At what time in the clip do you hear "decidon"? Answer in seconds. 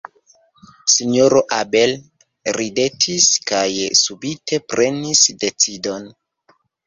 5.47-6.09